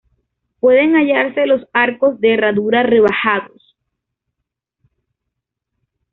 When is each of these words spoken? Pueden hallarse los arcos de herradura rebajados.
Pueden 0.59 0.95
hallarse 0.95 1.45
los 1.45 1.61
arcos 1.73 2.19
de 2.19 2.33
herradura 2.33 2.81
rebajados. 2.81 3.75